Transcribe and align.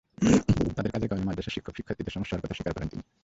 তাঁদের 0.75 0.91
কাজের 0.93 1.09
কারণে 1.09 1.27
মাদ্রসার 1.27 1.55
শিক্ষক-শিক্ষার্থীদের 1.55 2.15
সমস্যা 2.15 2.33
হওয়ার 2.33 2.43
কথা 2.43 2.57
স্বীকার 2.57 2.75
করেন 2.75 2.89
তিনি। 2.91 3.03